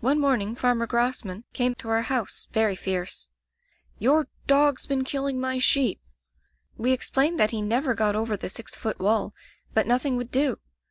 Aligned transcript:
"One 0.00 0.18
morning 0.20 0.54
Farmer 0.54 0.86
Grosman 0.86 1.44
came 1.52 1.74
to 1.74 1.90
our 1.90 2.00
house, 2.00 2.48
very 2.52 2.74
fierce: 2.74 3.28
'Your 3.98 4.28
dog's 4.46 4.86
been 4.86 5.04
killing 5.04 5.38
my 5.38 5.58
sheep.' 5.58 6.00
We 6.78 6.92
explained 6.92 7.38
that 7.38 7.50
he 7.50 7.60
never 7.60 7.92
got 7.94 8.16
over 8.16 8.38
the 8.38 8.48
six 8.48 8.74
foot 8.74 8.98
wall, 8.98 9.34
but 9.74 9.86
nothing 9.86 10.16
would 10.16 10.30
do. 10.30 10.60